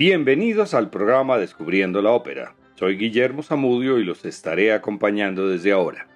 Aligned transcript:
Bienvenidos 0.00 0.72
al 0.72 0.88
programa 0.88 1.36
Descubriendo 1.36 2.00
la 2.00 2.12
Ópera. 2.12 2.54
Soy 2.74 2.96
Guillermo 2.96 3.42
Zamudio 3.42 3.98
y 3.98 4.04
los 4.04 4.24
estaré 4.24 4.72
acompañando 4.72 5.46
desde 5.46 5.72
ahora. 5.72 6.08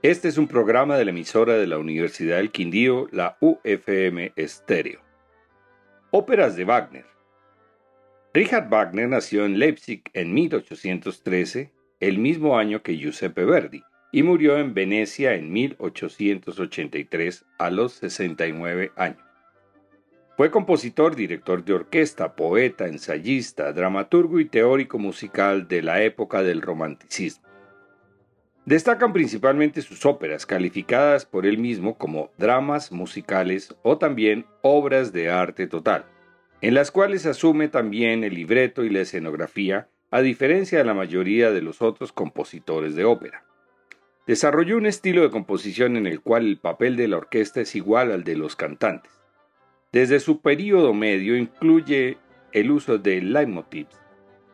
Este 0.00 0.28
es 0.28 0.38
un 0.38 0.46
programa 0.46 0.96
de 0.96 1.06
la 1.06 1.10
emisora 1.10 1.54
de 1.54 1.66
la 1.66 1.76
Universidad 1.76 2.36
del 2.36 2.52
Quindío, 2.52 3.08
la 3.10 3.36
UFM 3.40 4.32
Estéreo. 4.36 5.00
Óperas 6.12 6.54
de 6.54 6.66
Wagner. 6.66 7.04
Richard 8.32 8.68
Wagner 8.68 9.08
nació 9.08 9.44
en 9.44 9.58
Leipzig 9.58 10.04
en 10.12 10.32
1813, 10.32 11.72
el 11.98 12.18
mismo 12.18 12.56
año 12.56 12.84
que 12.84 12.96
Giuseppe 12.96 13.44
Verdi, 13.44 13.82
y 14.12 14.22
murió 14.22 14.56
en 14.56 14.72
Venecia 14.72 15.34
en 15.34 15.52
1883 15.52 17.44
a 17.58 17.70
los 17.70 17.94
69 17.94 18.92
años. 18.94 19.25
Fue 20.36 20.50
compositor, 20.50 21.16
director 21.16 21.64
de 21.64 21.72
orquesta, 21.72 22.36
poeta, 22.36 22.86
ensayista, 22.86 23.72
dramaturgo 23.72 24.38
y 24.38 24.44
teórico 24.44 24.98
musical 24.98 25.66
de 25.66 25.80
la 25.80 26.02
época 26.02 26.42
del 26.42 26.60
romanticismo. 26.60 27.46
Destacan 28.66 29.14
principalmente 29.14 29.80
sus 29.80 30.04
óperas, 30.04 30.44
calificadas 30.44 31.24
por 31.24 31.46
él 31.46 31.56
mismo 31.56 31.96
como 31.96 32.32
dramas 32.36 32.92
musicales 32.92 33.74
o 33.82 33.96
también 33.96 34.44
obras 34.60 35.10
de 35.14 35.30
arte 35.30 35.68
total, 35.68 36.04
en 36.60 36.74
las 36.74 36.90
cuales 36.90 37.24
asume 37.24 37.68
también 37.68 38.22
el 38.22 38.34
libreto 38.34 38.84
y 38.84 38.90
la 38.90 39.00
escenografía, 39.00 39.88
a 40.10 40.20
diferencia 40.20 40.76
de 40.76 40.84
la 40.84 40.92
mayoría 40.92 41.50
de 41.50 41.62
los 41.62 41.80
otros 41.80 42.12
compositores 42.12 42.94
de 42.94 43.06
ópera. 43.06 43.46
Desarrolló 44.26 44.76
un 44.76 44.84
estilo 44.84 45.22
de 45.22 45.30
composición 45.30 45.96
en 45.96 46.06
el 46.06 46.20
cual 46.20 46.44
el 46.46 46.58
papel 46.58 46.96
de 46.96 47.08
la 47.08 47.16
orquesta 47.16 47.62
es 47.62 47.74
igual 47.74 48.12
al 48.12 48.22
de 48.22 48.36
los 48.36 48.54
cantantes. 48.54 49.15
Desde 49.96 50.20
su 50.20 50.42
período 50.42 50.92
medio 50.92 51.38
incluye 51.38 52.18
el 52.52 52.70
uso 52.70 52.98
de 52.98 53.22
leitmotivs, 53.22 53.98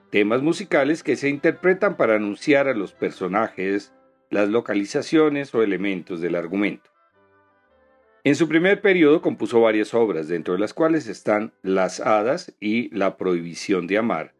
temas 0.08 0.40
musicales 0.40 1.02
que 1.02 1.16
se 1.16 1.28
interpretan 1.28 1.96
para 1.96 2.14
anunciar 2.14 2.68
a 2.68 2.74
los 2.74 2.92
personajes, 2.92 3.92
las 4.30 4.48
localizaciones 4.48 5.52
o 5.52 5.64
elementos 5.64 6.20
del 6.20 6.36
argumento. 6.36 6.90
En 8.22 8.36
su 8.36 8.46
primer 8.46 8.82
periodo 8.82 9.20
compuso 9.20 9.60
varias 9.60 9.94
obras, 9.94 10.28
dentro 10.28 10.54
de 10.54 10.60
las 10.60 10.74
cuales 10.74 11.08
están 11.08 11.52
Las 11.62 11.98
Hadas 11.98 12.54
y 12.60 12.96
La 12.96 13.16
Prohibición 13.16 13.88
de 13.88 13.98
Amar. 13.98 14.34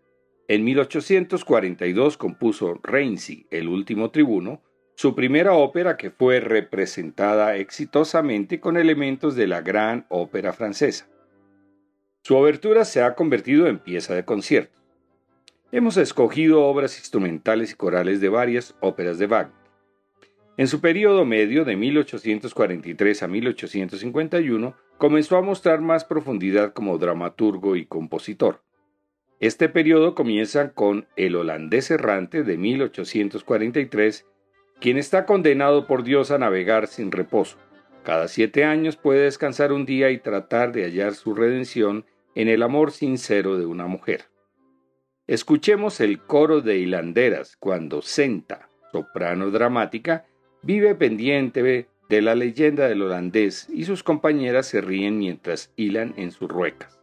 En 0.47 0.62
1842 0.62 2.16
compuso 2.16 2.78
Reincy, 2.81 3.48
el 3.50 3.66
último 3.66 4.12
tribuno, 4.12 4.62
su 4.94 5.14
primera 5.14 5.54
ópera 5.54 5.96
que 5.96 6.10
fue 6.10 6.40
representada 6.40 7.56
exitosamente 7.56 8.60
con 8.60 8.76
elementos 8.76 9.34
de 9.34 9.46
la 9.46 9.60
gran 9.62 10.06
ópera 10.08 10.52
francesa. 10.52 11.08
Su 12.22 12.36
obertura 12.36 12.84
se 12.84 13.02
ha 13.02 13.14
convertido 13.14 13.66
en 13.66 13.78
pieza 13.78 14.14
de 14.14 14.24
concierto. 14.24 14.78
Hemos 15.72 15.96
escogido 15.96 16.64
obras 16.64 16.98
instrumentales 16.98 17.72
y 17.72 17.74
corales 17.74 18.20
de 18.20 18.28
varias 18.28 18.76
óperas 18.80 19.18
de 19.18 19.26
Wagner. 19.26 19.62
En 20.58 20.68
su 20.68 20.80
periodo 20.80 21.24
medio 21.24 21.64
de 21.64 21.76
1843 21.76 23.22
a 23.22 23.28
1851 23.28 24.76
comenzó 24.98 25.38
a 25.38 25.42
mostrar 25.42 25.80
más 25.80 26.04
profundidad 26.04 26.74
como 26.74 26.98
dramaturgo 26.98 27.74
y 27.74 27.86
compositor. 27.86 28.62
Este 29.40 29.68
periodo 29.68 30.14
comienza 30.14 30.72
con 30.74 31.08
El 31.16 31.34
holandés 31.34 31.90
errante 31.90 32.44
de 32.44 32.58
1843 32.58 34.26
quien 34.83 34.98
está 34.98 35.27
condenado 35.27 35.86
por 35.86 36.02
Dios 36.02 36.33
a 36.33 36.38
navegar 36.38 36.88
sin 36.88 37.12
reposo. 37.12 37.56
Cada 38.02 38.27
siete 38.27 38.64
años 38.64 38.97
puede 38.97 39.22
descansar 39.22 39.72
un 39.72 39.87
día 39.87 40.10
y 40.10 40.19
tratar 40.19 40.72
de 40.72 40.82
hallar 40.82 41.15
su 41.15 41.34
redención 41.34 42.04
en 42.34 42.48
el 42.48 42.65
amor 42.65 42.91
sincero 42.91 43.56
de 43.56 43.65
una 43.65 43.87
mujer. 43.87 44.25
Escuchemos 45.28 46.00
el 46.00 46.19
coro 46.19 46.62
de 46.62 46.78
hilanderas 46.78 47.56
cuando 47.56 48.03
Senta, 48.03 48.69
soprano 48.91 49.53
dramática, 49.53 50.26
vive 50.62 50.97
pendiente 50.97 51.87
de 52.09 52.22
la 52.22 52.34
leyenda 52.34 52.88
del 52.88 53.03
holandés 53.03 53.69
y 53.72 53.84
sus 53.84 54.03
compañeras 54.03 54.66
se 54.66 54.81
ríen 54.81 55.16
mientras 55.16 55.72
hilan 55.76 56.12
en 56.16 56.32
sus 56.32 56.49
ruecas. 56.49 56.99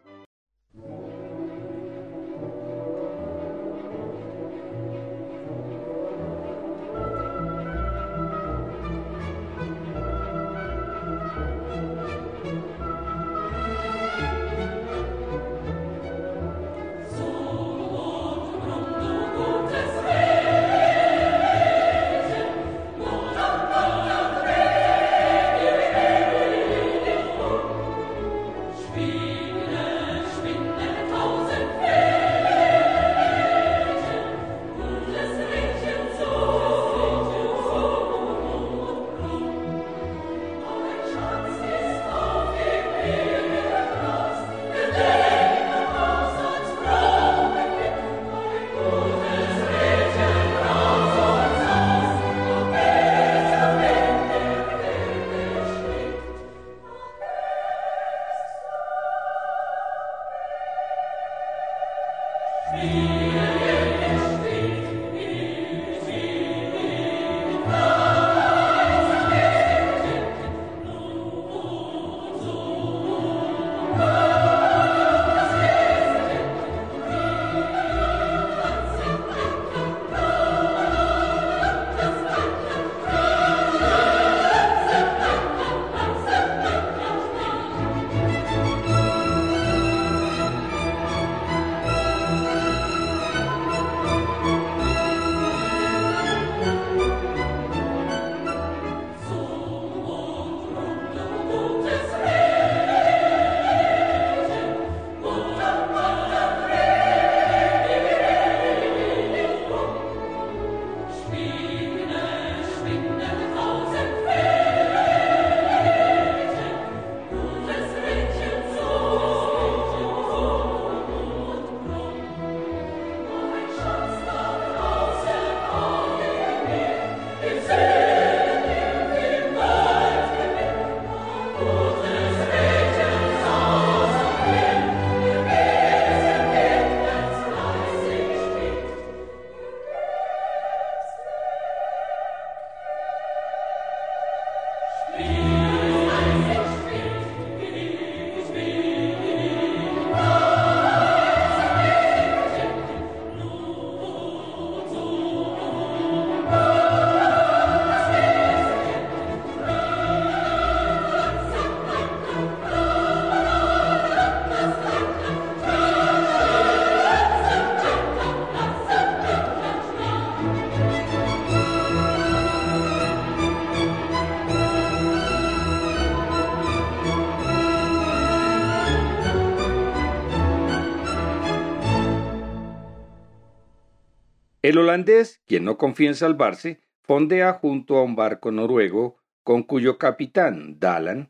Holandés, 184.79 185.41
quien 185.46 185.66
no 185.66 185.78
confía 185.78 186.09
en 186.09 186.16
salvarse, 186.16 186.81
fondea 187.03 187.53
junto 187.53 187.97
a 187.97 188.03
un 188.03 188.16
barco 188.16 188.52
noruego 188.52 189.17
con 189.43 189.64
cuyo 189.64 189.97
capitán, 189.97 190.79
Dalan, 190.79 191.29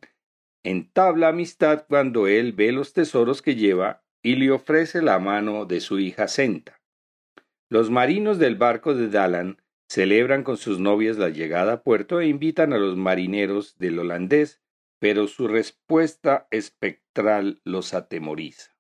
entabla 0.64 1.30
amistad 1.30 1.86
cuando 1.88 2.28
él 2.28 2.54
ve 2.54 2.72
los 2.72 2.94
tesoros 2.94 3.42
que 3.42 3.56
lleva 3.56 4.04
y 4.22 4.36
le 4.36 4.52
ofrece 4.52 5.02
la 5.02 5.20
mano 5.20 5.66
de 5.66 5.80
su 5.80 6.00
hija 6.00 6.28
Senta. 6.28 6.82
Los 7.70 7.90
marinos 7.90 8.40
del 8.40 8.56
barco 8.56 8.94
de 8.94 9.10
Dalan 9.10 9.62
celebran 9.88 10.44
con 10.44 10.58
sus 10.58 10.80
novias 10.80 11.18
la 11.18 11.30
llegada 11.30 11.74
a 11.74 11.84
puerto 11.84 12.20
e 12.20 12.28
invitan 12.28 12.74
a 12.74 12.78
los 12.78 12.98
marineros 12.98 13.78
del 13.78 14.00
holandés, 14.00 14.62
pero 15.00 15.28
su 15.28 15.48
respuesta 15.48 16.48
espectral 16.52 17.62
los 17.64 17.94
atemoriza. 17.94 18.79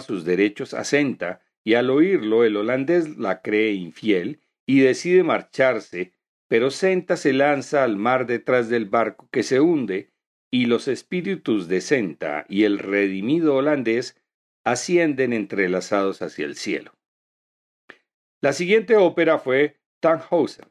Sus 0.00 0.24
derechos 0.24 0.74
a 0.74 0.84
Senta 0.84 1.40
y 1.64 1.74
al 1.74 1.90
oírlo 1.90 2.44
el 2.44 2.56
holandés 2.56 3.16
la 3.18 3.42
cree 3.42 3.72
infiel 3.72 4.40
y 4.66 4.80
decide 4.80 5.22
marcharse, 5.22 6.12
pero 6.48 6.70
Senta 6.70 7.16
se 7.16 7.32
lanza 7.32 7.84
al 7.84 7.96
mar 7.96 8.26
detrás 8.26 8.68
del 8.68 8.86
barco 8.86 9.28
que 9.30 9.42
se 9.42 9.60
hunde 9.60 10.10
y 10.50 10.66
los 10.66 10.86
espíritus 10.88 11.68
de 11.68 11.80
Senta 11.80 12.44
y 12.48 12.64
el 12.64 12.78
redimido 12.78 13.56
holandés 13.56 14.16
ascienden 14.64 15.32
entrelazados 15.32 16.22
hacia 16.22 16.44
el 16.44 16.56
cielo. 16.56 16.92
La 18.40 18.52
siguiente 18.52 18.96
ópera 18.96 19.38
fue 19.38 19.78
Tannhausen, 20.00 20.66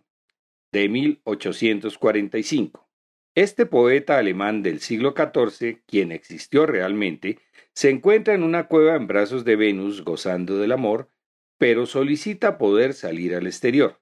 de 0.71 0.89
1845. 0.89 2.87
Este 3.33 3.65
poeta 3.65 4.17
alemán 4.17 4.61
del 4.61 4.81
siglo 4.81 5.15
XIV, 5.15 5.81
quien 5.85 6.11
existió 6.11 6.65
realmente, 6.65 7.39
se 7.73 7.89
encuentra 7.89 8.33
en 8.33 8.43
una 8.43 8.67
cueva 8.67 8.95
en 8.95 9.07
brazos 9.07 9.45
de 9.45 9.55
Venus 9.55 10.03
gozando 10.03 10.57
del 10.57 10.71
amor, 10.71 11.09
pero 11.57 11.85
solicita 11.85 12.57
poder 12.57 12.93
salir 12.93 13.35
al 13.35 13.47
exterior. 13.47 14.01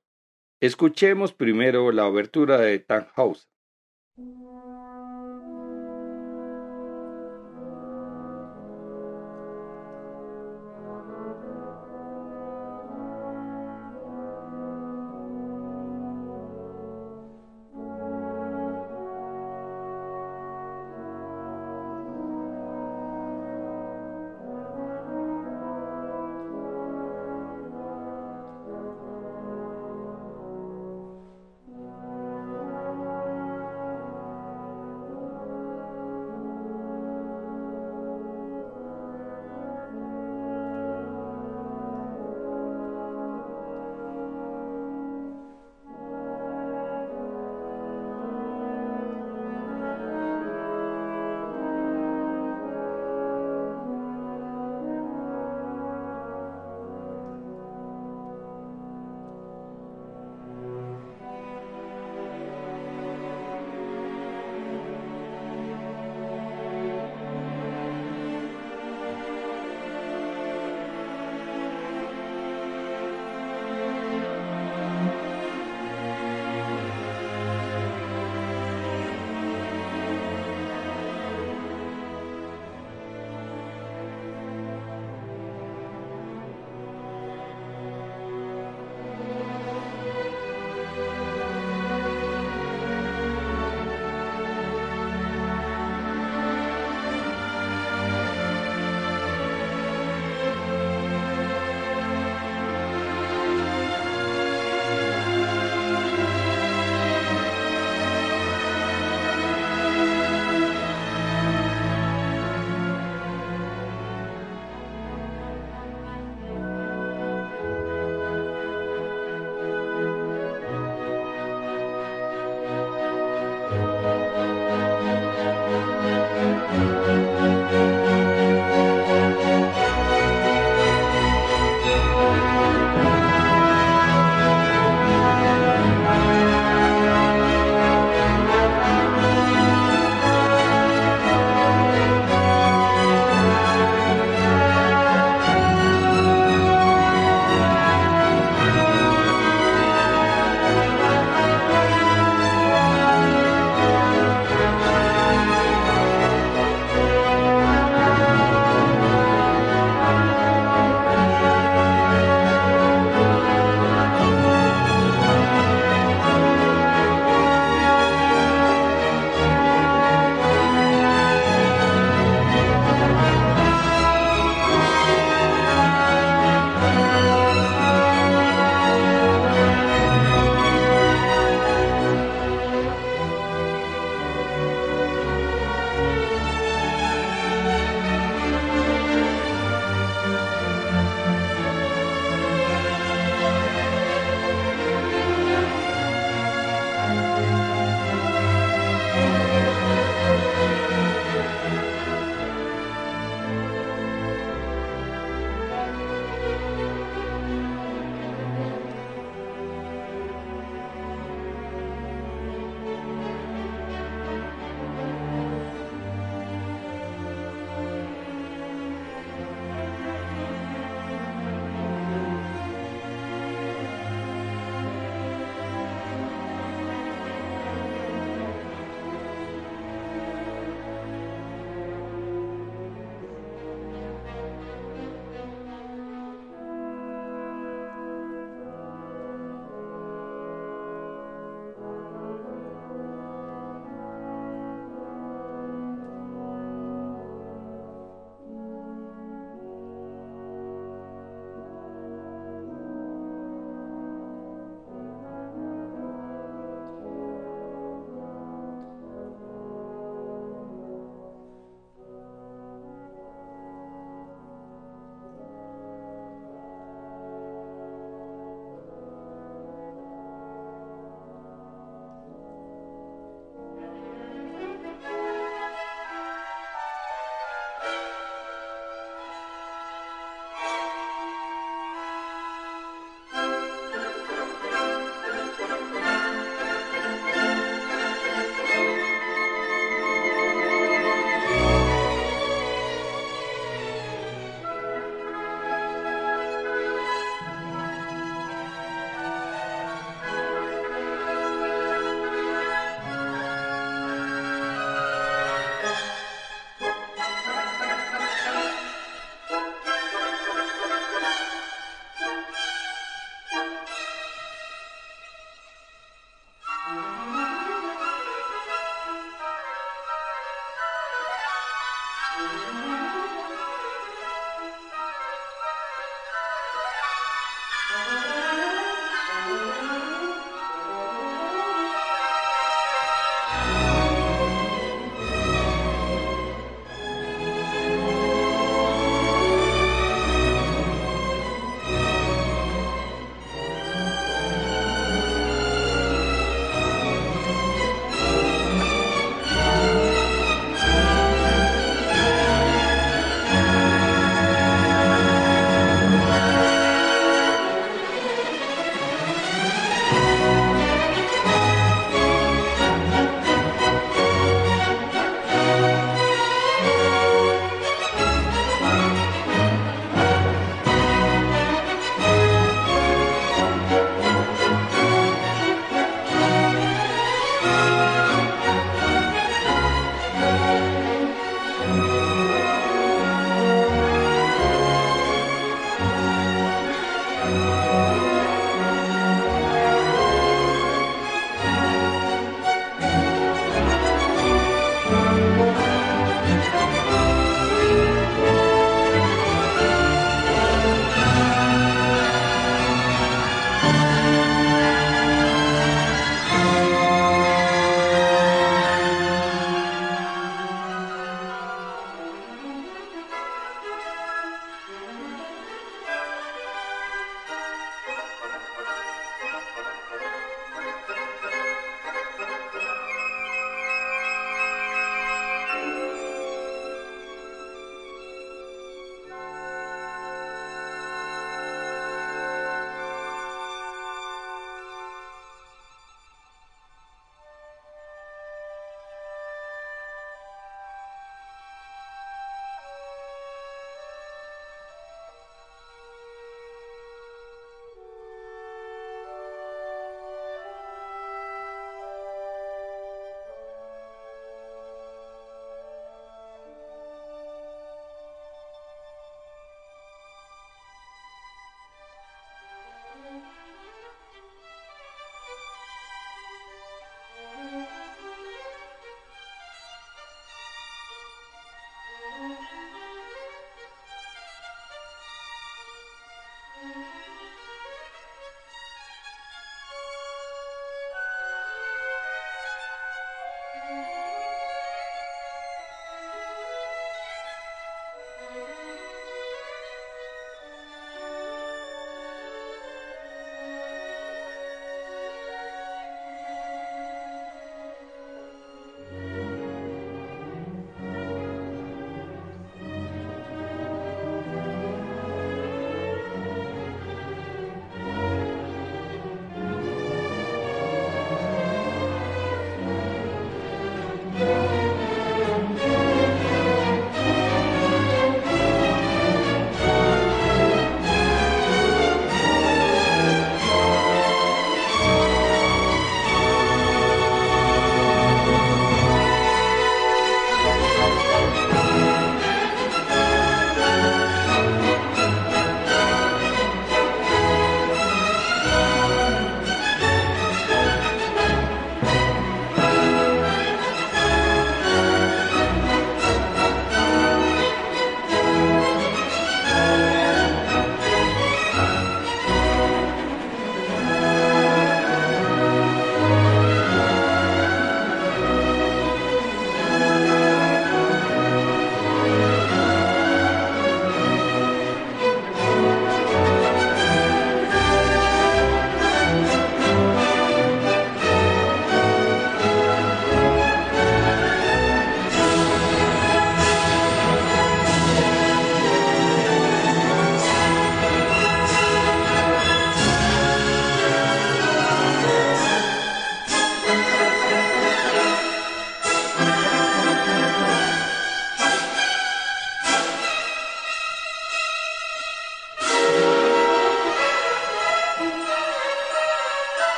Escuchemos 0.62 1.34
primero 1.34 1.92
la 1.92 2.08
obertura 2.08 2.58
de 2.58 2.80
Tannhausen. 2.80 3.50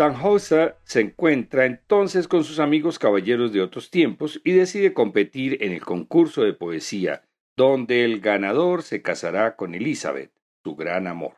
Tannhäuser 0.00 0.78
se 0.82 1.02
encuentra 1.02 1.66
entonces 1.66 2.26
con 2.26 2.42
sus 2.42 2.58
amigos 2.58 2.98
caballeros 2.98 3.52
de 3.52 3.60
otros 3.60 3.90
tiempos 3.90 4.40
y 4.44 4.52
decide 4.52 4.94
competir 4.94 5.62
en 5.62 5.72
el 5.72 5.82
concurso 5.82 6.42
de 6.42 6.54
poesía, 6.54 7.28
donde 7.54 8.06
el 8.06 8.20
ganador 8.20 8.82
se 8.82 9.02
casará 9.02 9.56
con 9.56 9.74
Elizabeth, 9.74 10.32
su 10.64 10.74
gran 10.74 11.06
amor. 11.06 11.34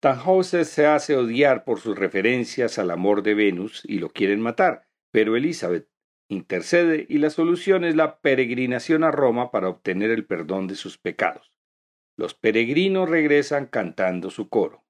Tannhäuser 0.00 0.66
se 0.66 0.84
hace 0.84 1.16
odiar 1.16 1.64
por 1.64 1.80
sus 1.80 1.98
referencias 1.98 2.78
al 2.78 2.90
amor 2.90 3.22
de 3.22 3.32
Venus 3.32 3.80
y 3.86 4.00
lo 4.00 4.10
quieren 4.10 4.42
matar, 4.42 4.86
pero 5.10 5.34
Elizabeth 5.34 5.88
intercede 6.28 7.06
y 7.08 7.16
la 7.16 7.30
solución 7.30 7.86
es 7.86 7.96
la 7.96 8.20
peregrinación 8.20 9.02
a 9.02 9.10
Roma 9.10 9.50
para 9.50 9.70
obtener 9.70 10.10
el 10.10 10.26
perdón 10.26 10.66
de 10.66 10.74
sus 10.74 10.98
pecados. 10.98 11.54
Los 12.18 12.34
peregrinos 12.34 13.08
regresan 13.08 13.64
cantando 13.64 14.28
su 14.28 14.50
coro. 14.50 14.85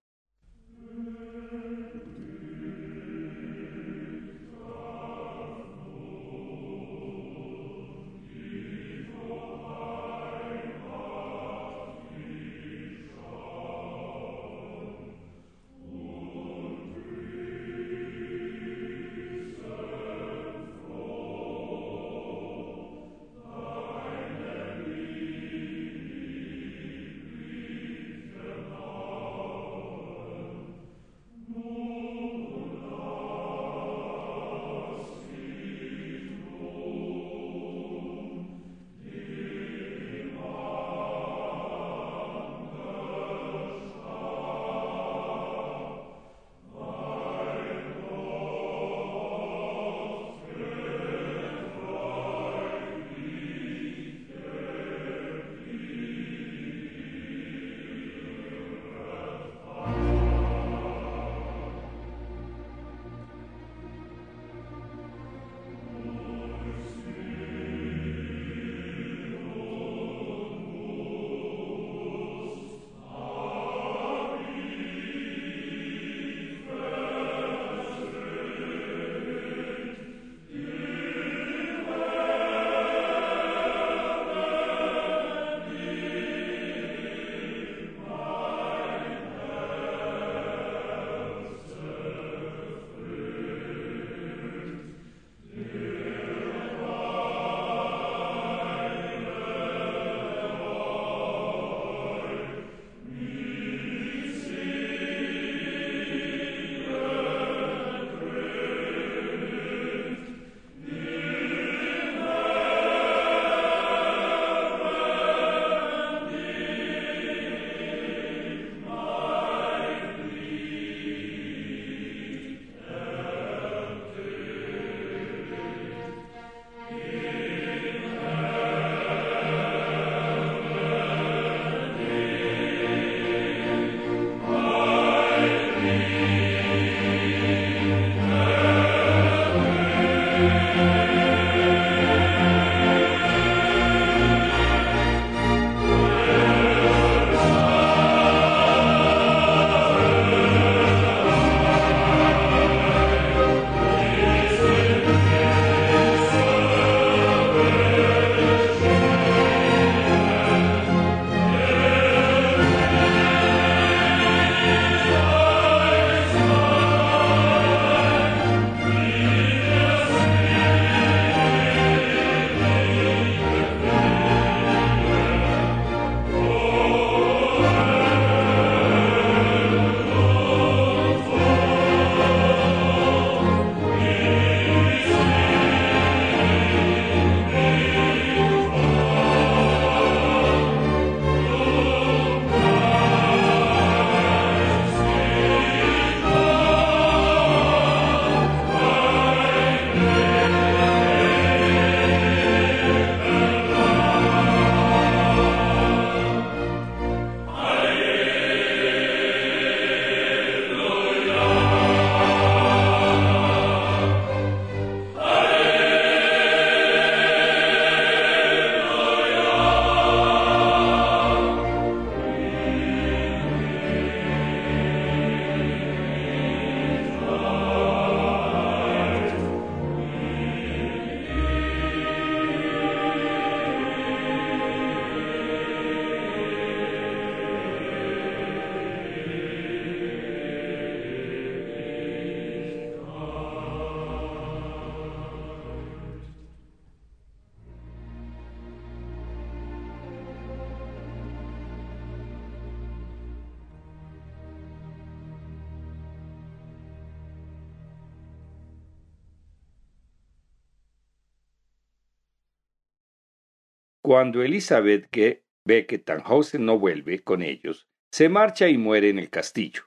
Cuando 264.06 264.44
Elizabeth 264.44 265.10
que 265.10 265.42
ve 265.64 265.84
que 265.84 265.98
Tannhausen 265.98 266.64
no 266.64 266.78
vuelve 266.78 267.24
con 267.24 267.42
ellos, 267.42 267.88
se 268.12 268.28
marcha 268.28 268.68
y 268.68 268.78
muere 268.78 269.08
en 269.08 269.18
el 269.18 269.30
castillo. 269.30 269.82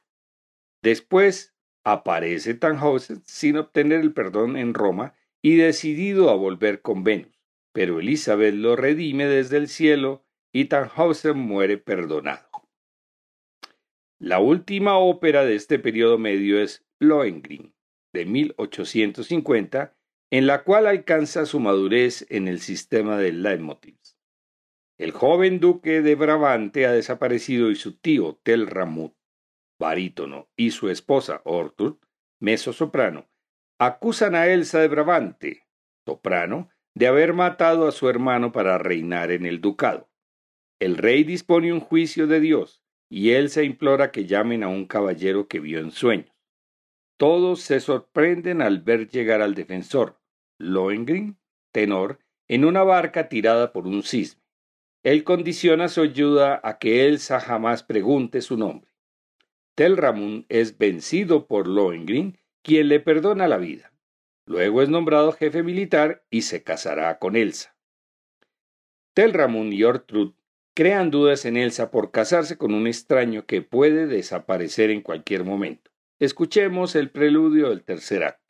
Después 0.83 1.55
aparece 1.85 2.53
Tannhausen 2.53 3.23
sin 3.23 3.55
obtener 3.55 4.01
el 4.01 4.11
perdón 4.11 4.57
en 4.57 4.73
Roma 4.73 5.15
y 5.41 5.55
decidido 5.55 6.29
a 6.29 6.35
volver 6.35 6.81
con 6.81 7.05
Venus, 7.05 7.39
pero 7.71 8.01
Elizabeth 8.01 8.55
lo 8.55 8.75
redime 8.75 9.25
desde 9.25 9.55
el 9.55 9.69
cielo 9.69 10.25
y 10.51 10.65
Tannhausen 10.65 11.37
muere 11.37 11.77
perdonado. 11.77 12.49
La 14.19 14.41
última 14.41 14.97
ópera 14.97 15.45
de 15.45 15.55
este 15.55 15.79
periodo 15.79 16.17
medio 16.17 16.61
es 16.61 16.85
Lohengrin, 16.99 17.73
de 18.11 18.25
1850, 18.25 19.95
en 20.31 20.45
la 20.45 20.63
cual 20.63 20.85
alcanza 20.87 21.45
su 21.45 21.59
madurez 21.59 22.25
en 22.29 22.47
el 22.47 22.59
sistema 22.59 23.17
de 23.17 23.31
leitmotivs. 23.31 24.17
El 24.97 25.11
joven 25.11 25.59
duque 25.59 26.01
de 26.01 26.15
Brabante 26.15 26.85
ha 26.85 26.91
desaparecido 26.91 27.71
y 27.71 27.75
su 27.75 27.97
tío 27.97 28.39
Telramut, 28.43 29.15
barítono, 29.79 30.49
y 30.55 30.71
su 30.71 30.89
esposa 30.89 31.41
Ortur, 31.45 31.99
soprano, 32.57 33.29
acusan 33.79 34.35
a 34.35 34.47
Elsa 34.47 34.79
de 34.79 34.87
Brabante, 34.89 35.67
soprano, 36.05 36.69
de 36.95 37.07
haber 37.07 37.33
matado 37.33 37.87
a 37.87 37.91
su 37.91 38.09
hermano 38.09 38.51
para 38.51 38.77
reinar 38.77 39.31
en 39.31 39.45
el 39.45 39.61
ducado. 39.61 40.09
El 40.79 40.97
rey 40.97 41.23
dispone 41.23 41.71
un 41.71 41.79
juicio 41.79 42.27
de 42.27 42.39
Dios 42.39 42.83
y 43.09 43.31
Elsa 43.31 43.63
implora 43.63 44.11
que 44.11 44.25
llamen 44.25 44.63
a 44.63 44.67
un 44.67 44.85
caballero 44.85 45.47
que 45.47 45.59
vio 45.59 45.79
en 45.79 45.91
sueños. 45.91 46.35
Todos 47.17 47.61
se 47.61 47.79
sorprenden 47.79 48.61
al 48.61 48.79
ver 48.79 49.09
llegar 49.09 49.41
al 49.41 49.55
defensor, 49.55 50.18
Lohengrin, 50.59 51.39
tenor, 51.71 52.19
en 52.47 52.65
una 52.65 52.83
barca 52.83 53.29
tirada 53.29 53.73
por 53.73 53.87
un 53.87 54.03
cisne. 54.03 54.41
Él 55.03 55.23
condiciona 55.23 55.87
su 55.87 56.01
ayuda 56.01 56.59
a 56.63 56.77
que 56.77 57.07
Elsa 57.07 57.39
jamás 57.39 57.83
pregunte 57.83 58.41
su 58.41 58.57
nombre. 58.57 58.91
Telramund 59.75 60.45
es 60.49 60.77
vencido 60.77 61.47
por 61.47 61.67
Lohengrin, 61.67 62.37
quien 62.61 62.89
le 62.89 62.99
perdona 62.99 63.47
la 63.47 63.57
vida. 63.57 63.93
Luego 64.45 64.81
es 64.81 64.89
nombrado 64.89 65.31
jefe 65.31 65.63
militar 65.63 66.25
y 66.29 66.41
se 66.41 66.63
casará 66.63 67.17
con 67.17 67.37
Elsa. 67.37 67.77
Telramund 69.13 69.73
y 69.73 69.83
Ortrud 69.85 70.33
crean 70.73 71.11
dudas 71.11 71.45
en 71.45 71.55
Elsa 71.55 71.91
por 71.91 72.11
casarse 72.11 72.57
con 72.57 72.73
un 72.73 72.87
extraño 72.87 73.45
que 73.45 73.61
puede 73.61 74.07
desaparecer 74.07 74.89
en 74.89 75.01
cualquier 75.01 75.45
momento. 75.45 75.91
Escuchemos 76.19 76.95
el 76.95 77.09
preludio 77.09 77.69
del 77.69 77.83
tercer 77.83 78.23
acto. 78.23 78.48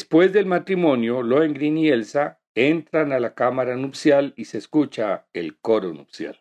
Después 0.00 0.32
del 0.32 0.46
matrimonio, 0.46 1.22
Lohengrin 1.22 1.76
y 1.76 1.90
Elsa 1.90 2.40
entran 2.54 3.12
a 3.12 3.20
la 3.20 3.34
cámara 3.34 3.76
nupcial 3.76 4.32
y 4.34 4.46
se 4.46 4.56
escucha 4.56 5.26
el 5.34 5.58
coro 5.58 5.92
nupcial. 5.92 6.40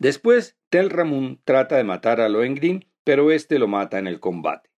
Después, 0.00 0.56
Telramund 0.70 1.40
trata 1.44 1.76
de 1.76 1.84
matar 1.84 2.22
a 2.22 2.30
Lohengrin, 2.30 2.86
pero 3.04 3.30
este 3.30 3.58
lo 3.58 3.68
mata 3.68 3.98
en 3.98 4.06
el 4.06 4.18
combate. 4.18 4.70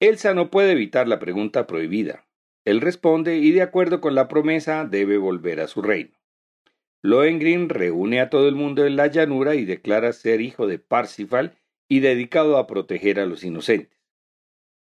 Elsa 0.00 0.34
no 0.34 0.50
puede 0.50 0.72
evitar 0.72 1.08
la 1.08 1.18
pregunta 1.18 1.66
prohibida. 1.66 2.28
Él 2.66 2.82
responde 2.82 3.38
y 3.38 3.52
de 3.52 3.62
acuerdo 3.62 4.02
con 4.02 4.14
la 4.14 4.28
promesa 4.28 4.84
debe 4.84 5.16
volver 5.16 5.60
a 5.60 5.66
su 5.66 5.80
reino. 5.80 6.14
Lohengrin 7.02 7.70
reúne 7.70 8.20
a 8.20 8.28
todo 8.28 8.48
el 8.48 8.54
mundo 8.54 8.84
en 8.84 8.96
la 8.96 9.06
llanura 9.06 9.54
y 9.54 9.64
declara 9.64 10.12
ser 10.12 10.42
hijo 10.42 10.66
de 10.66 10.78
Parsifal 10.78 11.56
y 11.88 12.00
dedicado 12.00 12.58
a 12.58 12.66
proteger 12.66 13.20
a 13.20 13.26
los 13.26 13.44
inocentes. 13.44 13.98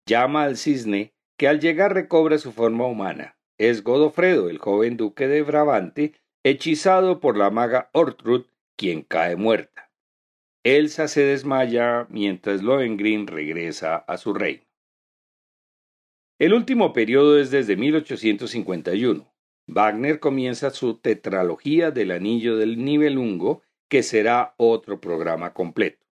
Llama 0.05 0.43
al 0.43 0.55
cisne, 0.55 1.13
que 1.37 1.49
al 1.49 1.59
llegar 1.59 1.93
recobra 1.93 2.37
su 2.37 2.53
forma 2.53 2.85
humana. 2.85 3.37
Es 3.57 3.83
Godofredo, 3.83 4.49
el 4.49 4.57
joven 4.57 4.95
duque 4.95 5.27
de 5.27 5.41
Brabante, 5.41 6.13
hechizado 6.43 7.19
por 7.19 7.35
la 7.35 7.49
maga 7.49 7.89
Ortrud, 7.91 8.45
quien 8.75 9.01
cae 9.01 9.35
muerta. 9.35 9.91
Elsa 10.63 11.07
se 11.07 11.21
desmaya 11.23 12.07
mientras 12.09 12.63
Lohengrin 12.63 13.27
regresa 13.27 13.97
a 13.97 14.17
su 14.17 14.33
reino. 14.33 14.63
El 16.39 16.53
último 16.53 16.93
periodo 16.93 17.39
es 17.39 17.51
desde 17.51 17.75
1851. 17.75 19.33
Wagner 19.67 20.19
comienza 20.19 20.71
su 20.71 20.97
tetralogía 20.97 21.91
del 21.91 22.11
Anillo 22.11 22.57
del 22.57 22.83
Nibelungo, 22.83 23.61
que 23.89 24.03
será 24.03 24.55
otro 24.57 24.99
programa 24.99 25.53
completo. 25.53 26.05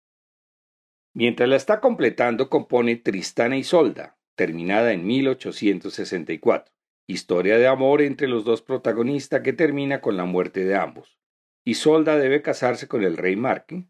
Mientras 1.13 1.49
la 1.49 1.57
está 1.57 1.81
completando, 1.81 2.49
compone 2.49 2.95
Tristana 2.95 3.57
y 3.57 3.61
Isolda, 3.61 4.17
terminada 4.35 4.93
en 4.93 5.05
1864, 5.05 6.73
historia 7.07 7.57
de 7.57 7.67
amor 7.67 8.01
entre 8.01 8.27
los 8.27 8.45
dos 8.45 8.61
protagonistas 8.61 9.41
que 9.41 9.51
termina 9.51 9.99
con 9.99 10.15
la 10.15 10.25
muerte 10.25 10.63
de 10.63 10.75
ambos. 10.75 11.20
Isolda 11.63 12.17
debe 12.17 12.41
casarse 12.41 12.87
con 12.87 13.03
el 13.03 13.17
rey 13.17 13.35
Marque, 13.35 13.85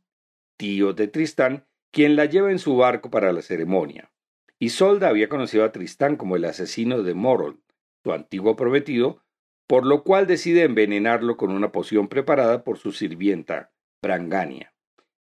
tío 0.58 0.94
de 0.94 1.08
Tristán, 1.08 1.66
quien 1.92 2.16
la 2.16 2.26
lleva 2.26 2.52
en 2.52 2.60
su 2.60 2.76
barco 2.76 3.10
para 3.10 3.32
la 3.32 3.42
ceremonia. 3.42 4.12
Isolda 4.60 5.08
había 5.08 5.30
conocido 5.30 5.64
a 5.64 5.72
Tristán 5.72 6.18
como 6.18 6.36
el 6.36 6.46
asesino 6.46 7.02
de 7.02 7.14
Morold, 7.14 7.60
su 8.04 8.14
antiguo 8.14 8.56
prometido, 8.56 9.24
por 9.68 9.86
lo 9.86 10.04
cual 10.04 10.28
decide 10.28 10.64
envenenarlo 10.64 11.38
con 11.38 11.52
una 11.52 11.72
poción 11.72 12.10
preparada 12.10 12.64
por 12.64 12.78
su 12.78 12.92
sirvienta, 12.92 13.72
Brangania. 14.02 14.74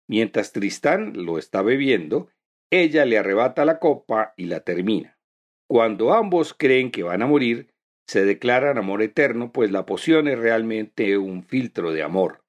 Mientras 0.08 0.52
Tristán 0.52 1.14
lo 1.24 1.38
está 1.38 1.62
bebiendo, 1.62 2.30
ella 2.72 3.06
le 3.06 3.18
arrebata 3.18 3.64
la 3.64 3.80
copa 3.80 4.34
y 4.38 4.46
la 4.46 4.62
termina. 4.62 5.20
Cuando 5.68 6.14
ambos 6.14 6.56
creen 6.56 6.90
que 6.90 7.04
van 7.04 7.22
a 7.22 7.28
morir, 7.28 7.72
se 8.10 8.26
declaran 8.26 8.80
amor 8.80 9.04
eterno, 9.04 9.52
pues 9.52 9.70
la 9.70 9.86
poción 9.86 10.28
es 10.28 10.40
realmente 10.40 11.20
un 11.20 11.44
filtro 11.44 11.94
de 11.94 12.02
amor. 12.02 12.44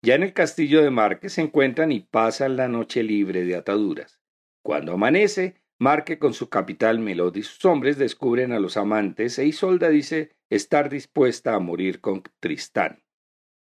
Ya 0.00 0.14
en 0.14 0.22
el 0.22 0.32
castillo 0.32 0.82
de 0.82 0.88
Marque 0.88 1.28
se 1.28 1.42
encuentran 1.42 1.92
y 1.92 2.00
pasan 2.00 2.56
la 2.56 2.66
noche 2.66 3.02
libre 3.02 3.44
de 3.44 3.56
ataduras. 3.56 4.18
Cuando 4.62 4.94
amanece, 4.94 5.56
Marque 5.78 6.18
con 6.18 6.32
su 6.32 6.48
capital 6.48 6.98
Melod 6.98 7.36
y 7.36 7.42
sus 7.42 7.62
hombres 7.66 7.98
descubren 7.98 8.52
a 8.52 8.58
los 8.58 8.78
amantes 8.78 9.38
e 9.38 9.44
Isolda 9.44 9.90
dice 9.90 10.30
estar 10.48 10.88
dispuesta 10.88 11.54
a 11.54 11.58
morir 11.58 12.00
con 12.00 12.22
Tristán. 12.40 13.02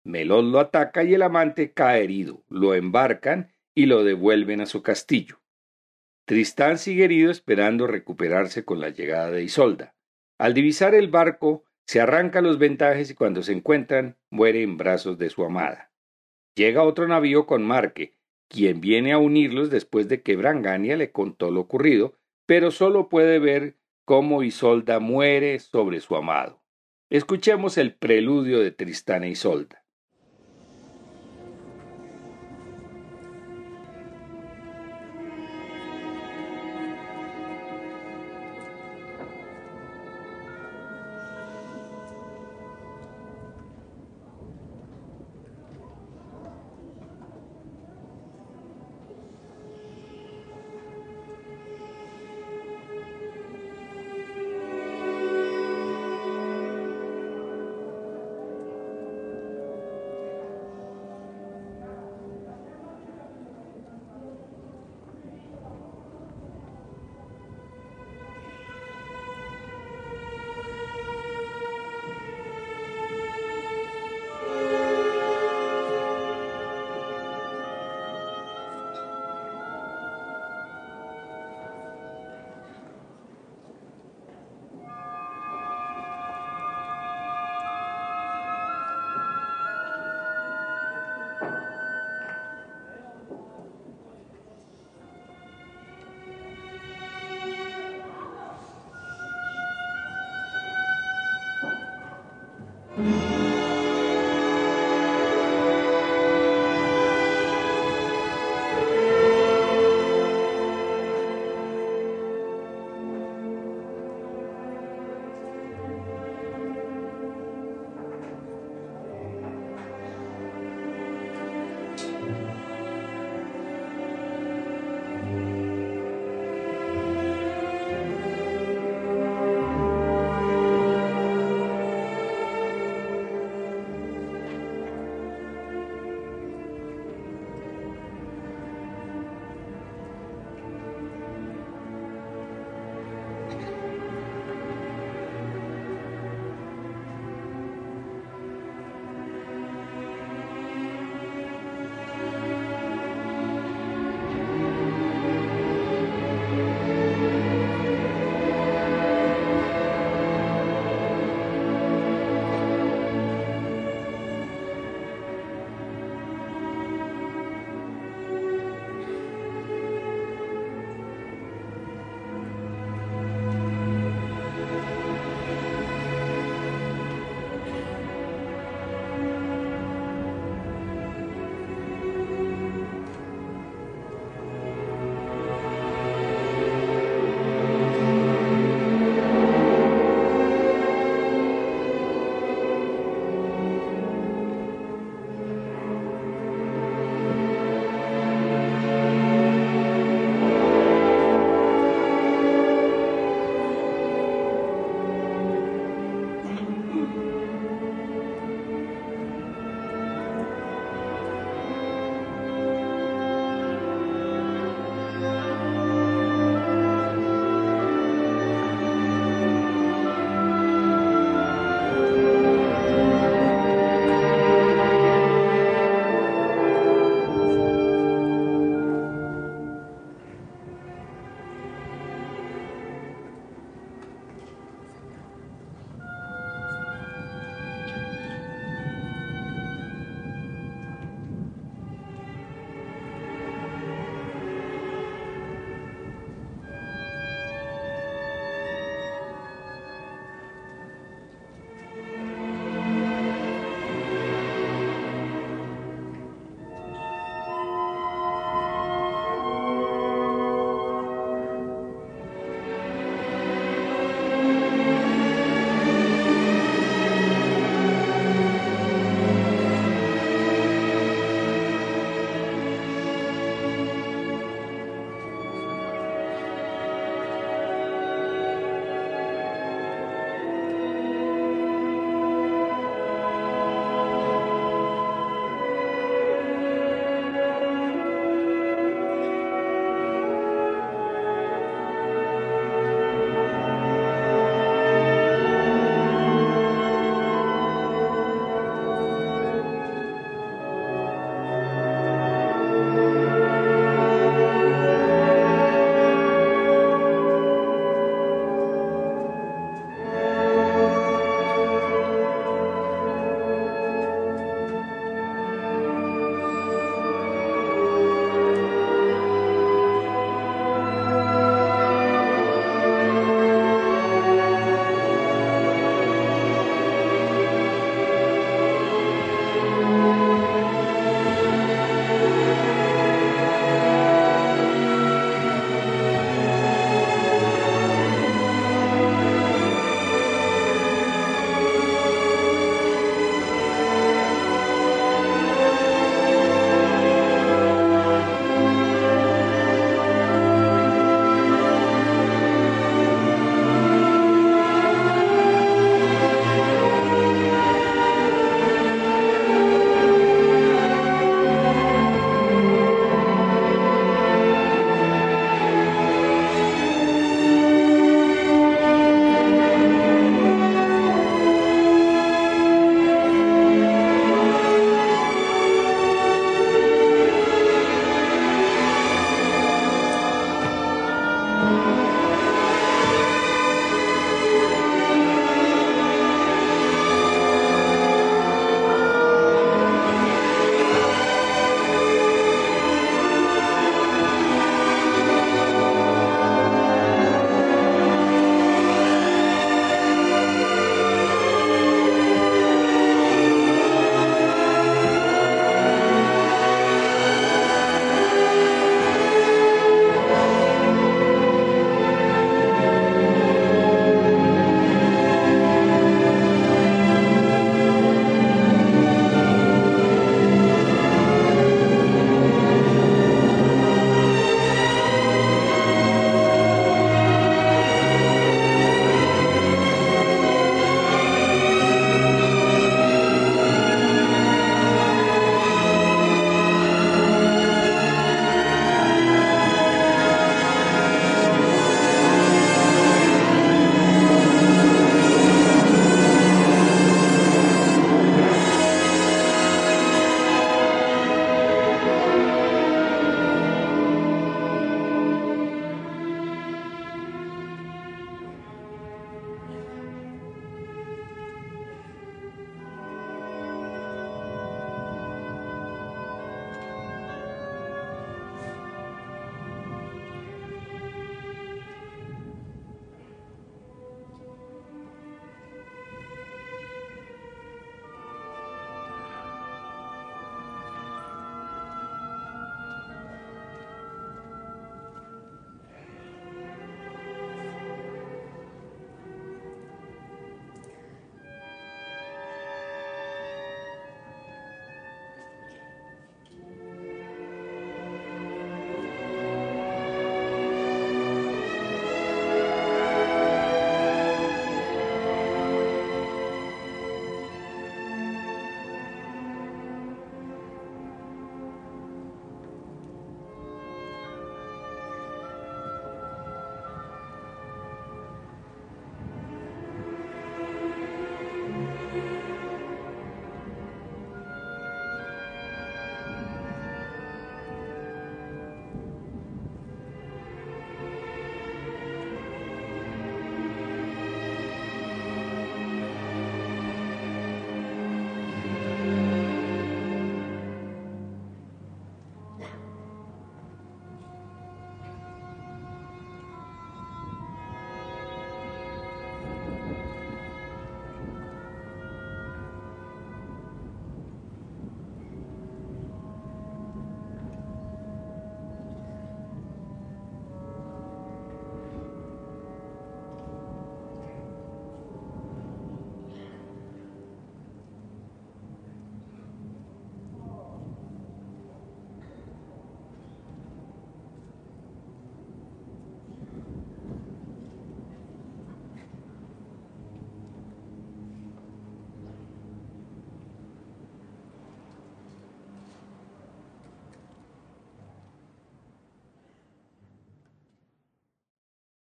Melod 0.03 0.45
lo 0.45 0.59
ataca 0.59 1.03
y 1.03 1.13
el 1.13 1.21
amante 1.21 1.73
cae 1.73 2.05
herido, 2.05 2.43
lo 2.49 2.73
embarcan 2.73 3.53
y 3.75 3.85
lo 3.85 4.03
devuelven 4.03 4.61
a 4.61 4.65
su 4.65 4.81
castillo. 4.81 5.39
Tristán 6.25 6.79
sigue 6.79 7.03
herido 7.03 7.29
esperando 7.29 7.85
recuperarse 7.85 8.65
con 8.65 8.79
la 8.79 8.89
llegada 8.89 9.29
de 9.29 9.43
Isolda. 9.43 9.93
Al 10.39 10.53
divisar 10.53 10.95
el 10.95 11.09
barco, 11.09 11.65
se 11.85 11.99
arranca 11.99 12.41
los 12.41 12.57
ventajes 12.57 13.11
y 13.11 13.13
cuando 13.13 13.43
se 13.43 13.51
encuentran, 13.51 14.17
muere 14.29 14.63
en 14.63 14.77
brazos 14.77 15.17
de 15.17 15.29
su 15.29 15.43
amada. 15.43 15.91
Llega 16.55 16.83
otro 16.83 17.07
navío 17.07 17.45
con 17.45 17.63
Marque, 17.63 18.15
quien 18.47 18.79
viene 18.79 19.11
a 19.11 19.17
unirlos 19.17 19.69
después 19.69 20.07
de 20.07 20.21
que 20.21 20.37
Brangania 20.37 20.95
le 20.95 21.11
contó 21.11 21.51
lo 21.51 21.59
ocurrido, 21.59 22.17
pero 22.45 22.71
solo 22.71 23.09
puede 23.09 23.37
ver 23.39 23.75
cómo 24.05 24.41
Isolda 24.41 24.99
muere 24.99 25.59
sobre 25.59 25.99
su 25.99 26.15
amado. 26.15 26.63
Escuchemos 27.09 27.77
el 27.77 27.93
preludio 27.93 28.59
de 28.59 28.71
Tristán 28.71 29.25
e 29.25 29.29
Isolda. 29.29 29.83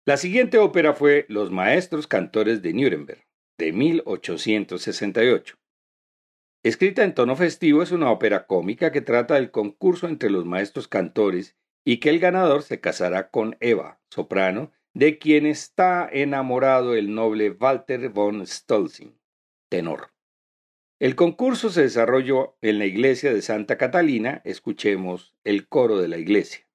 La 0.04 0.16
siguiente 0.16 0.58
ópera 0.58 0.94
fue 0.94 1.26
Los 1.28 1.52
Maestros 1.52 2.08
Cantores 2.08 2.60
de 2.60 2.72
Nuremberg, 2.72 3.24
de 3.56 3.72
1868. 3.72 5.54
Escrita 6.64 7.04
en 7.04 7.14
tono 7.14 7.36
festivo, 7.36 7.84
es 7.84 7.92
una 7.92 8.10
ópera 8.10 8.48
cómica 8.48 8.90
que 8.90 9.00
trata 9.00 9.36
del 9.36 9.52
concurso 9.52 10.08
entre 10.08 10.28
los 10.28 10.44
maestros 10.44 10.88
cantores 10.88 11.56
y 11.84 11.98
que 11.98 12.10
el 12.10 12.18
ganador 12.18 12.64
se 12.64 12.80
casará 12.80 13.30
con 13.30 13.56
Eva, 13.60 14.00
soprano, 14.10 14.72
de 14.92 15.20
quien 15.20 15.46
está 15.46 16.08
enamorado 16.10 16.96
el 16.96 17.14
noble 17.14 17.50
Walter 17.50 18.08
von 18.08 18.44
Stolzing, 18.44 19.16
tenor. 19.68 20.10
El 20.98 21.14
concurso 21.14 21.70
se 21.70 21.82
desarrolló 21.82 22.56
en 22.60 22.80
la 22.80 22.86
iglesia 22.86 23.32
de 23.32 23.40
Santa 23.40 23.78
Catalina. 23.78 24.42
Escuchemos 24.44 25.36
el 25.44 25.68
coro 25.68 25.98
de 25.98 26.08
la 26.08 26.18
iglesia. 26.18 26.66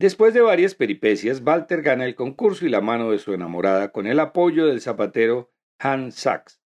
Después 0.00 0.32
de 0.32 0.40
varias 0.40 0.74
peripecias, 0.74 1.42
Walter 1.44 1.82
gana 1.82 2.06
el 2.06 2.14
concurso 2.14 2.64
y 2.64 2.70
la 2.70 2.80
mano 2.80 3.10
de 3.10 3.18
su 3.18 3.34
enamorada 3.34 3.92
con 3.92 4.06
el 4.06 4.18
apoyo 4.18 4.64
del 4.64 4.80
zapatero 4.80 5.52
Hans 5.78 6.14
Sachs. 6.14 6.62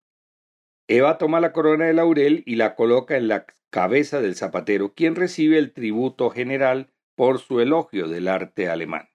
Eva 0.87 1.19
toma 1.19 1.41
la 1.41 1.53
corona 1.53 1.87
de 1.87 1.95
laurel 1.95 2.45
y 2.47 2.55
la 2.55 2.77
coloca 2.77 3.17
en 3.17 3.27
la 3.27 3.45
cabeza 3.71 4.21
del 4.21 4.37
zapatero, 4.37 4.95
quien 4.95 5.17
recibe 5.17 5.59
el 5.59 5.73
tributo 5.73 6.31
general 6.31 6.93
por 7.17 7.41
su 7.41 7.59
elogio 7.59 8.07
del 8.07 8.29
arte 8.29 8.69
alemán. 8.69 9.09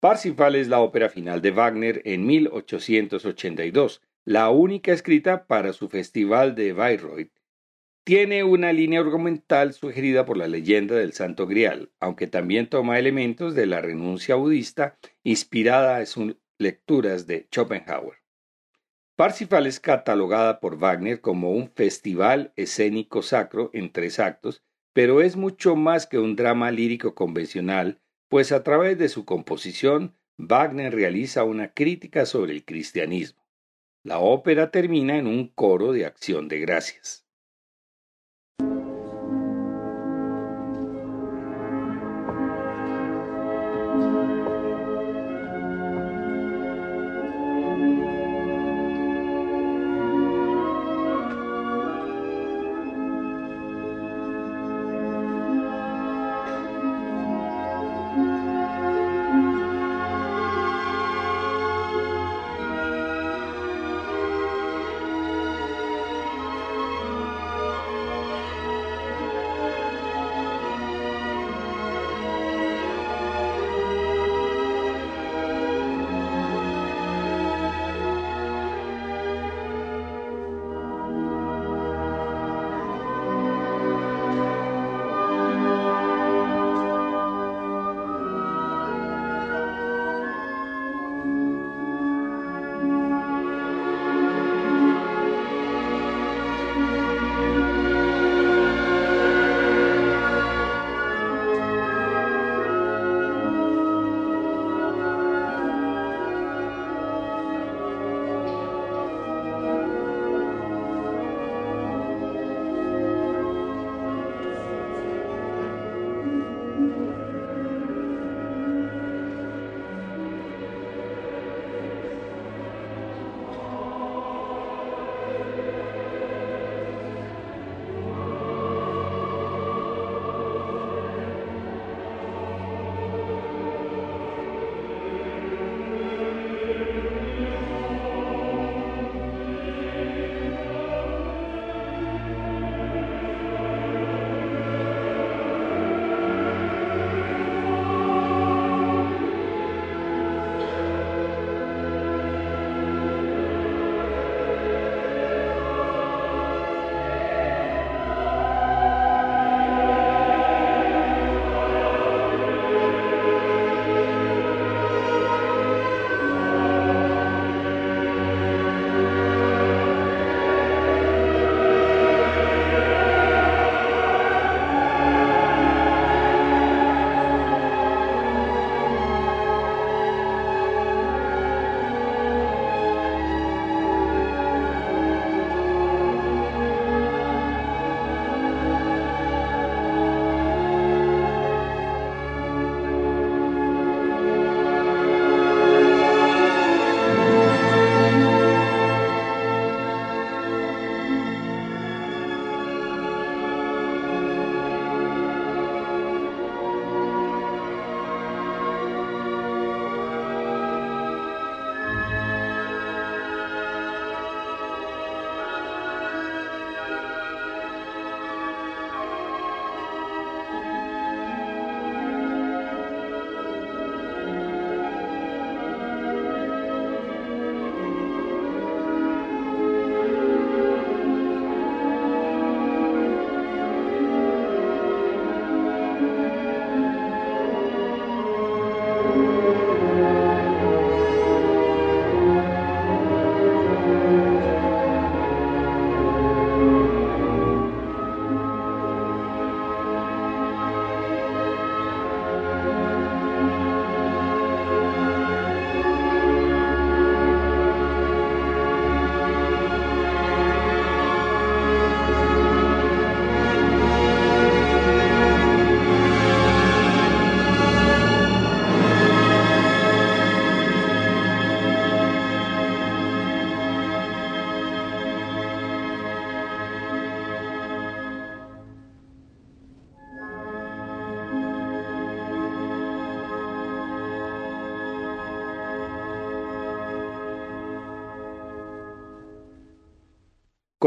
Parsifal 0.00 0.56
es 0.56 0.66
la 0.66 0.80
ópera 0.80 1.10
final 1.10 1.40
de 1.40 1.52
Wagner 1.52 2.02
en 2.06 2.26
1882, 2.26 4.02
la 4.24 4.50
única 4.50 4.92
escrita 4.92 5.46
para 5.46 5.72
su 5.72 5.88
festival 5.88 6.56
de 6.56 6.72
Bayreuth 6.72 7.37
tiene 8.08 8.42
una 8.42 8.72
línea 8.72 9.00
argumental 9.00 9.74
sugerida 9.74 10.24
por 10.24 10.38
la 10.38 10.48
leyenda 10.48 10.94
del 10.94 11.12
Santo 11.12 11.46
Grial, 11.46 11.90
aunque 12.00 12.26
también 12.26 12.66
toma 12.66 12.98
elementos 12.98 13.54
de 13.54 13.66
la 13.66 13.82
renuncia 13.82 14.34
budista 14.34 14.98
inspirada 15.24 16.00
en 16.00 16.06
sus 16.06 16.36
lecturas 16.56 17.26
de 17.26 17.48
Schopenhauer. 17.52 18.16
Parsifal 19.14 19.66
es 19.66 19.78
catalogada 19.78 20.58
por 20.58 20.78
Wagner 20.78 21.20
como 21.20 21.50
un 21.50 21.70
festival 21.70 22.54
escénico 22.56 23.20
sacro 23.20 23.68
en 23.74 23.92
tres 23.92 24.18
actos, 24.20 24.64
pero 24.94 25.20
es 25.20 25.36
mucho 25.36 25.76
más 25.76 26.06
que 26.06 26.18
un 26.18 26.34
drama 26.34 26.70
lírico 26.70 27.14
convencional, 27.14 28.00
pues 28.28 28.52
a 28.52 28.62
través 28.62 28.96
de 28.96 29.10
su 29.10 29.26
composición 29.26 30.16
Wagner 30.38 30.94
realiza 30.94 31.44
una 31.44 31.74
crítica 31.74 32.24
sobre 32.24 32.54
el 32.54 32.64
cristianismo. 32.64 33.46
La 34.02 34.18
ópera 34.18 34.70
termina 34.70 35.18
en 35.18 35.26
un 35.26 35.48
coro 35.48 35.92
de 35.92 36.06
acción 36.06 36.48
de 36.48 36.60
gracias. 36.60 37.27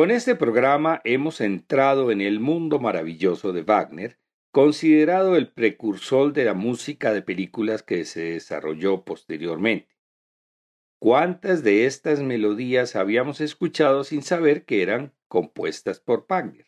Con 0.01 0.09
este 0.09 0.33
programa 0.33 0.99
hemos 1.03 1.41
entrado 1.41 2.09
en 2.09 2.21
el 2.21 2.39
mundo 2.39 2.79
maravilloso 2.79 3.53
de 3.53 3.61
Wagner, 3.61 4.17
considerado 4.49 5.35
el 5.35 5.51
precursor 5.51 6.33
de 6.33 6.43
la 6.43 6.55
música 6.55 7.13
de 7.13 7.21
películas 7.21 7.83
que 7.83 8.03
se 8.05 8.31
desarrolló 8.31 9.03
posteriormente. 9.03 9.95
¿Cuántas 10.97 11.61
de 11.61 11.85
estas 11.85 12.19
melodías 12.19 12.95
habíamos 12.95 13.41
escuchado 13.41 14.03
sin 14.03 14.23
saber 14.23 14.65
que 14.65 14.81
eran 14.81 15.13
compuestas 15.27 15.99
por 15.99 16.25
Wagner? 16.27 16.65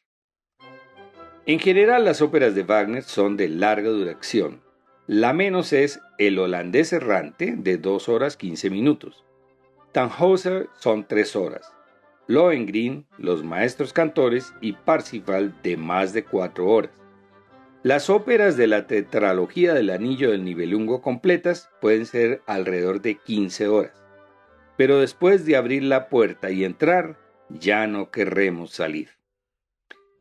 En 1.47 1.57
general 1.57 2.05
las 2.05 2.21
óperas 2.21 2.53
de 2.53 2.61
Wagner 2.61 3.01
son 3.01 3.35
de 3.35 3.49
larga 3.49 3.89
duración. 3.89 4.61
La 5.07 5.33
menos 5.33 5.73
es 5.73 5.99
El 6.19 6.37
holandés 6.37 6.93
errante 6.93 7.55
de 7.57 7.79
2 7.79 8.09
horas 8.09 8.37
15 8.37 8.69
minutos. 8.69 9.25
Tannhauser 9.91 10.69
son 10.77 11.07
3 11.07 11.35
horas. 11.35 11.73
Lohengrin, 12.27 13.05
Los 13.17 13.43
Maestros 13.43 13.91
Cantores 13.91 14.53
y 14.61 14.73
Parsifal 14.73 15.53
de 15.61 15.77
más 15.77 16.13
de 16.13 16.23
cuatro 16.23 16.67
horas. 16.67 16.91
Las 17.83 18.09
óperas 18.09 18.55
de 18.55 18.67
la 18.67 18.87
tetralogía 18.87 19.73
del 19.73 19.89
Anillo 19.89 20.31
del 20.31 20.45
Nibelungo 20.45 21.01
completas 21.01 21.69
pueden 21.81 22.05
ser 22.05 22.41
alrededor 22.47 23.01
de 23.01 23.15
15 23.15 23.67
horas. 23.67 24.03
Pero 24.77 24.99
después 24.99 25.45
de 25.45 25.57
abrir 25.57 25.83
la 25.83 26.07
puerta 26.07 26.49
y 26.49 26.63
entrar, 26.63 27.19
ya 27.49 27.85
no 27.87 28.09
querremos 28.09 28.71
salir. 28.71 29.09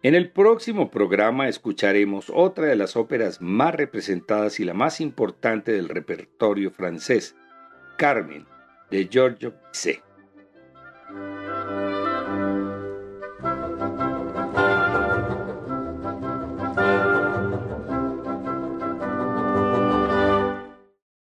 En 0.02 0.16
el 0.16 0.32
próximo 0.32 0.90
programa 0.90 1.46
escucharemos 1.46 2.32
otra 2.34 2.66
de 2.66 2.74
las 2.74 2.96
óperas 2.96 3.40
más 3.40 3.76
representadas 3.76 4.58
y 4.58 4.64
la 4.64 4.74
más 4.74 5.00
importante 5.00 5.70
del 5.70 5.88
repertorio 5.88 6.72
francés, 6.72 7.36
Carmen, 7.96 8.44
de 8.90 9.06
Giorgio 9.08 9.54
Bizet. 9.70 10.11